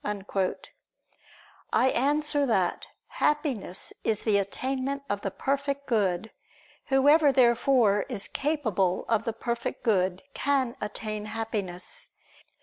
I 1.71 1.89
answer 1.89 2.47
that, 2.47 2.87
Happiness 3.19 3.93
is 4.03 4.23
the 4.23 4.39
attainment 4.39 5.03
of 5.11 5.21
the 5.21 5.29
Perfect 5.29 5.85
Good. 5.85 6.31
Whoever, 6.87 7.31
therefore, 7.31 8.07
is 8.09 8.27
capable 8.27 9.05
of 9.07 9.25
the 9.25 9.33
Perfect 9.33 9.83
Good 9.83 10.23
can 10.33 10.75
attain 10.81 11.25
Happiness. 11.25 12.09